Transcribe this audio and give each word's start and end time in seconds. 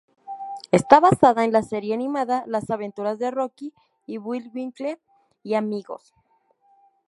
Está 0.71 0.99
basada 0.99 1.45
en 1.45 1.51
la 1.53 1.61
serie 1.61 1.93
animada 1.93 2.43
"Las 2.47 2.71
aventuras 2.71 3.19
de 3.19 3.29
Rocky 3.29 3.71
y 4.07 4.17
Bullwinkle 4.17 4.99
y 5.43 5.53
Amigos". 5.53 6.15